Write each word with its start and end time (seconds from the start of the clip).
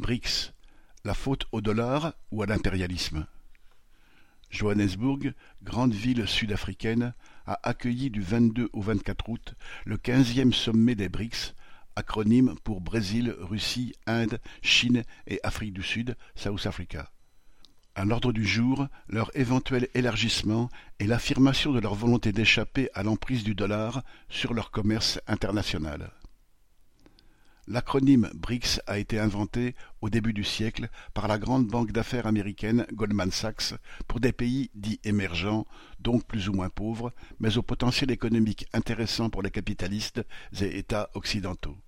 BRICS, 0.00 0.52
la 1.04 1.14
faute 1.14 1.46
au 1.52 1.60
dollar 1.60 2.14
ou 2.30 2.42
à 2.42 2.46
l'impérialisme? 2.46 3.26
Johannesburg, 4.50 5.32
grande 5.62 5.94
ville 5.94 6.26
sud-africaine, 6.26 7.14
a 7.46 7.60
accueilli 7.62 8.10
du 8.10 8.20
22 8.20 8.68
au 8.72 8.80
24 8.80 9.28
août 9.28 9.54
le 9.84 9.96
quinzième 9.96 10.52
sommet 10.52 10.94
des 10.94 11.08
BRICS, 11.08 11.54
acronyme 11.96 12.54
pour 12.64 12.80
Brésil, 12.80 13.34
Russie, 13.38 13.94
Inde, 14.06 14.40
Chine 14.62 15.04
et 15.26 15.38
Afrique 15.42 15.74
du 15.74 15.82
Sud, 15.82 16.16
South 16.34 16.66
Africa. 16.66 17.10
À 17.94 18.04
l'ordre 18.04 18.32
du 18.32 18.46
jour, 18.46 18.88
leur 19.08 19.30
éventuel 19.36 19.88
élargissement 19.94 20.70
et 20.98 21.06
l'affirmation 21.06 21.72
de 21.72 21.80
leur 21.80 21.94
volonté 21.94 22.32
d'échapper 22.32 22.88
à 22.94 23.02
l'emprise 23.02 23.44
du 23.44 23.54
dollar 23.54 24.02
sur 24.28 24.54
leur 24.54 24.70
commerce 24.70 25.20
international. 25.26 26.10
L'acronyme 27.72 28.28
BRICS 28.34 28.80
a 28.88 28.98
été 28.98 29.20
inventé 29.20 29.76
au 30.00 30.10
début 30.10 30.32
du 30.32 30.42
siècle 30.42 30.88
par 31.14 31.28
la 31.28 31.38
grande 31.38 31.68
banque 31.68 31.92
d'affaires 31.92 32.26
américaine 32.26 32.84
Goldman 32.92 33.30
Sachs 33.30 33.74
pour 34.08 34.18
des 34.18 34.32
pays 34.32 34.72
dits 34.74 34.98
émergents, 35.04 35.68
donc 36.00 36.26
plus 36.26 36.48
ou 36.48 36.52
moins 36.52 36.68
pauvres, 36.68 37.12
mais 37.38 37.58
au 37.58 37.62
potentiel 37.62 38.10
économique 38.10 38.66
intéressant 38.72 39.30
pour 39.30 39.42
les 39.42 39.52
capitalistes 39.52 40.20
et 40.60 40.78
États 40.78 41.10
occidentaux. 41.14 41.78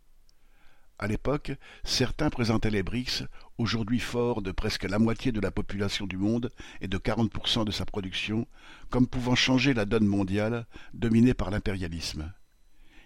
À 1.00 1.08
l'époque, 1.08 1.50
certains 1.82 2.30
présentaient 2.30 2.70
les 2.70 2.84
BRICS, 2.84 3.24
aujourd'hui 3.58 3.98
forts 3.98 4.40
de 4.40 4.52
presque 4.52 4.84
la 4.84 5.00
moitié 5.00 5.32
de 5.32 5.40
la 5.40 5.50
population 5.50 6.06
du 6.06 6.16
monde 6.16 6.52
et 6.80 6.86
de 6.86 6.96
40% 6.96 7.64
de 7.64 7.72
sa 7.72 7.84
production, 7.84 8.46
comme 8.88 9.08
pouvant 9.08 9.34
changer 9.34 9.74
la 9.74 9.84
donne 9.84 10.06
mondiale, 10.06 10.64
dominée 10.94 11.34
par 11.34 11.50
l'impérialisme. 11.50 12.32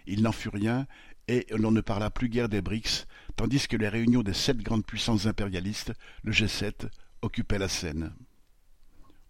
Il 0.07 0.23
n'en 0.23 0.31
fut 0.31 0.49
rien, 0.49 0.87
et 1.27 1.45
l'on 1.51 1.71
ne 1.71 1.81
parla 1.81 2.09
plus 2.09 2.29
guère 2.29 2.49
des 2.49 2.61
BRICS, 2.61 3.05
tandis 3.35 3.67
que 3.67 3.75
les 3.75 3.89
réunions 3.89 4.23
des 4.23 4.33
sept 4.33 4.57
grandes 4.57 4.85
puissances 4.85 5.25
impérialistes, 5.25 5.93
le 6.23 6.31
G7, 6.31 6.89
occupaient 7.21 7.59
la 7.59 7.67
scène. 7.67 8.13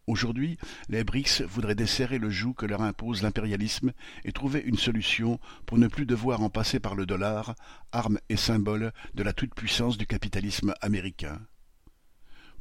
Aujourd'hui, 0.06 0.58
les 0.88 1.04
BRICS 1.04 1.42
voudraient 1.42 1.76
desserrer 1.76 2.20
le 2.20 2.30
joug 2.30 2.54
que 2.54 2.66
leur 2.66 2.82
impose 2.82 3.24
l'impérialisme 3.24 3.92
et 4.24 4.32
trouver 4.32 4.62
une 4.62 4.78
solution 4.78 5.40
pour 5.66 5.78
ne 5.78 5.88
plus 5.88 6.06
devoir 6.06 6.42
en 6.42 6.50
passer 6.50 6.80
par 6.80 6.96
le 6.96 7.06
dollar, 7.06 7.56
arme 7.92 8.20
et 8.30 8.38
symbole 8.38 8.94
de 9.16 9.24
la 9.24 9.34
toute-puissance 9.34 9.98
du 9.98 10.08
capitalisme 10.08 10.74
américain. 10.80 11.42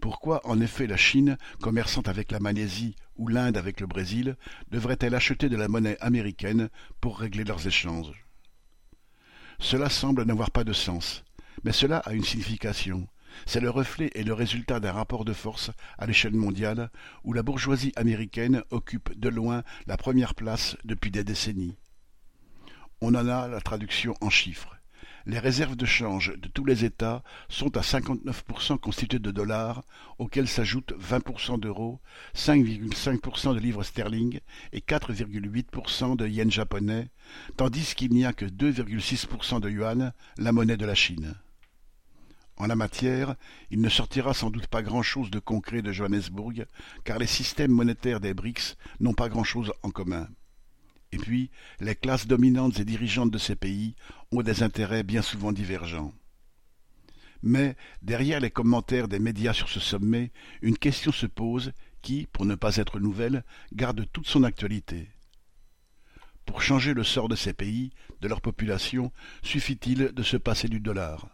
Pourquoi 0.01 0.47
en 0.47 0.61
effet 0.61 0.87
la 0.87 0.97
Chine, 0.97 1.37
commerçant 1.61 2.03
avec 2.03 2.31
la 2.31 2.41
Malaisie 2.41 2.95
ou 3.17 3.29
l'Inde 3.29 3.57
avec 3.57 3.81
le 3.81 3.87
Brésil, 3.87 4.37
devrait-elle 4.71 5.15
acheter 5.15 5.49
de 5.49 5.57
la 5.57 5.69
monnaie 5.69 5.99
américaine 6.01 6.69
pour 7.01 7.19
régler 7.19 7.45
leurs 7.45 7.67
échanges? 7.67 8.27
Cela 9.59 9.89
semble 9.89 10.25
n'avoir 10.25 10.51
pas 10.51 10.65
de 10.65 10.75
sens, 10.75 11.25
mais 11.65 11.73
cela 11.73 11.99
a 11.99 12.13
une 12.13 12.25
signification. 12.25 13.09
C'est 13.45 13.61
le 13.61 13.71
reflet 13.71 14.11
et 14.15 14.23
le 14.23 14.33
résultat 14.33 14.81
d'un 14.81 14.93
rapport 14.93 15.25
de 15.25 15.33
force 15.33 15.71
à 15.99 16.07
l'échelle 16.07 16.35
mondiale 16.35 16.91
où 17.25 17.33
la 17.33 17.43
bourgeoisie 17.43 17.93
américaine 17.97 18.63
occupe 18.71 19.19
de 19.19 19.29
loin 19.29 19.63
la 19.87 19.97
première 19.97 20.35
place 20.35 20.77
depuis 20.85 21.11
des 21.11 21.25
décennies. 21.25 21.77
On 23.01 23.15
en 23.15 23.29
a 23.29 23.49
la 23.49 23.61
traduction 23.61 24.15
en 24.21 24.31
chiffres. 24.31 24.76
Les 25.29 25.41
réserves 25.41 25.75
de 25.75 25.87
change 25.87 26.35
de 26.39 26.47
tous 26.47 26.65
les 26.65 26.85
États 26.85 27.25
sont 27.49 27.77
à 27.77 27.81
59% 27.81 28.79
constituées 28.79 29.19
de 29.19 29.33
dollars, 29.33 29.83
auxquels 30.19 30.47
s'ajoutent 30.47 30.93
20% 31.01 31.59
d'euros, 31.59 32.01
5,5% 32.37 33.53
de 33.53 33.59
livres 33.59 33.83
sterling 33.83 34.39
et 34.73 34.79
4,8% 34.79 36.15
de 36.15 36.29
yens 36.29 36.53
japonais, 36.53 37.09
tandis 37.57 37.97
qu'il 37.97 38.13
n'y 38.13 38.25
a 38.25 38.33
que 38.33 38.45
2,6% 38.45 39.61
de 39.61 39.69
yuan, 39.69 40.13
la 40.39 40.53
monnaie 40.53 40.77
de 40.77 40.87
la 40.87 40.95
Chine. 40.95 41.35
En 42.57 42.69
la 42.69 42.77
matière, 42.77 43.35
il 43.73 43.81
ne 43.81 43.89
sortira 43.89 44.33
sans 44.33 44.51
doute 44.51 44.69
pas 44.69 44.83
grand-chose 44.83 45.33
de 45.33 45.41
concret 45.41 45.83
de 45.83 45.91
Johannesburg, 45.91 46.67
car 47.03 47.19
les 47.19 47.27
systèmes 47.27 47.73
monétaires 47.73 48.21
des 48.21 48.33
BRICS 48.33 48.77
n'ont 49.01 49.13
pas 49.13 49.29
grand-chose 49.29 49.73
en 49.83 49.91
commun. 49.91 50.29
Et 51.17 51.19
puis, 51.19 51.51
les 51.81 51.95
classes 51.95 52.27
dominantes 52.27 52.79
et 52.79 52.85
dirigeantes 52.85 53.31
de 53.31 53.39
ces 53.39 53.57
pays 53.57 53.95
ont 54.33 54.43
des 54.43 54.63
intérêts 54.63 55.03
bien 55.03 55.23
souvent 55.23 55.51
divergents. 55.51 56.13
Mais, 57.43 57.75
derrière 58.03 58.39
les 58.39 58.51
commentaires 58.51 59.09
des 59.09 59.19
médias 59.19 59.55
sur 59.55 59.71
ce 59.71 59.81
sommet, 59.81 60.31
une 60.61 60.77
question 60.77 61.13
se 61.13 61.25
pose 61.25 61.73
qui, 62.03 62.27
pour 62.27 62.45
ne 62.45 62.55
pas 62.55 62.77
être 62.77 63.01
nouvelle, 63.01 63.45
garde 63.73 64.05
toute 64.13 64.27
son 64.27 64.45
actualité. 64.45 65.09
Pour 66.45 66.61
changer 66.61 66.93
le 66.93 67.03
sort 67.03 67.31
de 67.31 67.35
ces 67.35 67.55
pays, 67.55 67.93
de 68.21 68.29
leur 68.29 68.43
population, 68.43 69.11
suffit-il 69.43 70.13
de 70.13 70.23
se 70.23 70.37
passer 70.37 70.69
du 70.69 70.81
dollar? 70.81 71.31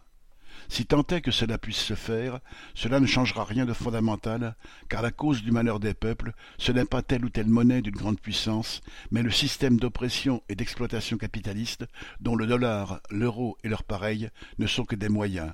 Si 0.69 0.87
tant 0.87 1.07
est 1.09 1.21
que 1.21 1.31
cela 1.31 1.59
puisse 1.59 1.79
se 1.79 1.95
faire, 1.95 2.41
cela 2.75 3.01
ne 3.01 3.07
changera 3.07 3.45
rien 3.45 3.67
de 3.67 3.73
fondamental, 3.73 4.57
car 4.89 5.03
la 5.03 5.11
cause 5.11 5.43
du 5.43 5.53
malheur 5.53 5.81
des 5.81 5.95
peuples, 5.95 6.33
ce 6.59 6.73
n'est 6.73 6.85
pas 6.85 7.03
telle 7.03 7.25
ou 7.25 7.31
telle 7.31 7.49
monnaie 7.49 7.83
d'une 7.83 7.97
grande 7.97 8.21
puissance, 8.21 8.81
mais 9.11 9.23
le 9.23 9.31
système 9.31 9.79
d'oppression 9.79 10.43
et 10.49 10.55
d'exploitation 10.55 11.17
capitaliste 11.17 11.85
dont 12.21 12.37
le 12.37 12.47
dollar, 12.47 13.01
l'euro 13.11 13.57
et 13.65 13.69
leurs 13.69 13.85
pareils 13.85 14.31
ne 14.59 14.67
sont 14.67 14.85
que 14.85 14.97
des 14.97 15.09
moyens, 15.09 15.53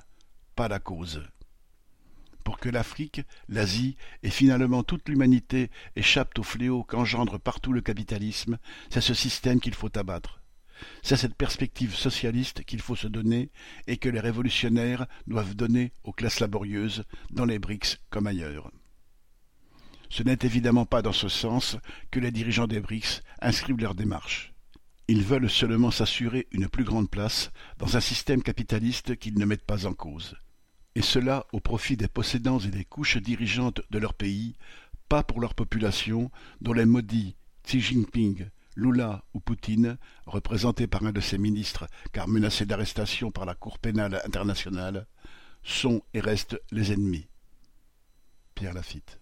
pas 0.55 0.67
la 0.67 0.79
cause. 0.79 1.21
Pour 2.43 2.57
que 2.57 2.69
l'Afrique, 2.69 3.21
l'Asie 3.47 3.95
et 4.23 4.29
finalement 4.29 4.83
toute 4.83 5.07
l'humanité 5.07 5.69
échappent 5.95 6.39
au 6.39 6.43
fléau 6.43 6.83
qu'engendre 6.83 7.37
partout 7.37 7.73
le 7.73 7.81
capitalisme, 7.81 8.57
c'est 8.89 9.01
ce 9.01 9.13
système 9.13 9.59
qu'il 9.59 9.75
faut 9.75 9.95
abattre. 9.97 10.38
C'est 11.01 11.17
cette 11.17 11.35
perspective 11.35 11.95
socialiste 11.95 12.63
qu'il 12.63 12.81
faut 12.81 12.95
se 12.95 13.07
donner 13.07 13.49
et 13.87 13.97
que 13.97 14.09
les 14.09 14.19
révolutionnaires 14.19 15.07
doivent 15.27 15.55
donner 15.55 15.91
aux 16.03 16.13
classes 16.13 16.39
laborieuses, 16.39 17.03
dans 17.31 17.45
les 17.45 17.59
BRICS 17.59 17.97
comme 18.09 18.27
ailleurs. 18.27 18.71
Ce 20.09 20.23
n'est 20.23 20.39
évidemment 20.41 20.85
pas 20.85 21.01
dans 21.01 21.13
ce 21.13 21.29
sens 21.29 21.77
que 22.11 22.19
les 22.19 22.31
dirigeants 22.31 22.67
des 22.67 22.79
BRICS 22.79 23.21
inscrivent 23.41 23.79
leur 23.79 23.95
démarche. 23.95 24.53
Ils 25.07 25.23
veulent 25.23 25.49
seulement 25.49 25.91
s'assurer 25.91 26.47
une 26.51 26.67
plus 26.67 26.83
grande 26.83 27.09
place 27.09 27.51
dans 27.77 27.97
un 27.97 27.99
système 27.99 28.43
capitaliste 28.43 29.17
qu'ils 29.17 29.39
ne 29.39 29.45
mettent 29.45 29.65
pas 29.65 29.85
en 29.85 29.93
cause. 29.93 30.35
Et 30.95 31.01
cela 31.01 31.45
au 31.51 31.59
profit 31.59 31.97
des 31.97 32.07
possédants 32.07 32.59
et 32.59 32.69
des 32.69 32.85
couches 32.85 33.17
dirigeantes 33.17 33.81
de 33.89 33.99
leur 33.99 34.13
pays, 34.13 34.55
pas 35.07 35.23
pour 35.23 35.39
leur 35.39 35.55
population, 35.55 36.29
dont 36.61 36.73
les 36.73 36.85
maudits 36.85 37.35
Xi 37.63 37.81
Jinping, 37.81 38.49
Lula 38.75 39.23
ou 39.33 39.39
Poutine, 39.39 39.97
représentés 40.25 40.87
par 40.87 41.03
un 41.03 41.11
de 41.11 41.21
ses 41.21 41.37
ministres 41.37 41.87
car 42.11 42.27
menacés 42.27 42.65
d'arrestation 42.65 43.31
par 43.31 43.45
la 43.45 43.55
Cour 43.55 43.79
pénale 43.79 44.21
internationale, 44.25 45.07
sont 45.63 46.01
et 46.13 46.19
restent 46.19 46.61
les 46.71 46.91
ennemis. 46.91 47.27
Pierre 48.55 48.73
Lafitte. 48.73 49.18